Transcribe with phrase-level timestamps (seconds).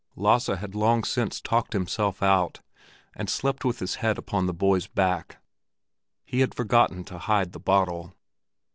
[0.15, 2.61] Lasse had long since talked himself out,
[3.13, 5.37] and slept with his head upon the boy's back.
[6.25, 8.15] He had forgotten to hide the bottle.